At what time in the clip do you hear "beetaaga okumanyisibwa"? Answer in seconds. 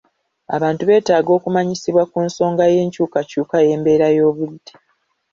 0.89-2.03